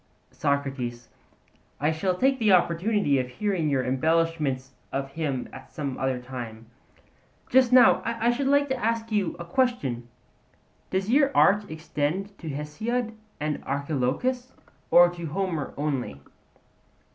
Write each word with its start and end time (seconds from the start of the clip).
SOCRATES: 0.31 1.09
I 1.79 1.91
shall 1.91 2.15
take 2.17 2.41
an 2.41 2.49
opportunity 2.51 3.19
of 3.19 3.27
hearing 3.29 3.69
your 3.69 3.83
embellishments 3.85 4.71
of 4.91 5.11
him 5.11 5.47
at 5.53 5.71
some 5.71 5.95
other 5.99 6.17
time. 6.19 6.65
But 7.45 7.53
just 7.53 7.71
now 7.71 8.01
I 8.03 8.31
should 8.31 8.47
like 8.47 8.67
to 8.69 8.75
ask 8.83 9.11
you 9.11 9.35
a 9.37 9.45
question: 9.45 10.09
Does 10.89 11.11
your 11.11 11.29
art 11.37 11.69
extend 11.69 12.35
to 12.39 12.49
Hesiod 12.49 13.13
and 13.39 13.63
Archilochus, 13.63 14.53
or 14.89 15.07
to 15.09 15.27
Homer 15.27 15.71
only? 15.77 16.19